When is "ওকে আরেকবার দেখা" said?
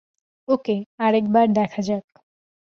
0.47-1.81